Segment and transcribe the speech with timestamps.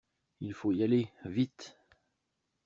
[0.39, 1.77] Il faut y aller, vite!